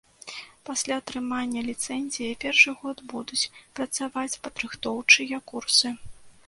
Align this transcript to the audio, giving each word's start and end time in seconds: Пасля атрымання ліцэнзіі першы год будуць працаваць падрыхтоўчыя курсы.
Пасля 0.69 0.95
атрымання 1.01 1.61
ліцэнзіі 1.67 2.39
першы 2.47 2.73
год 2.81 2.97
будуць 3.13 3.41
працаваць 3.81 4.29
падрыхтоўчыя 4.47 5.35
курсы. 5.55 5.97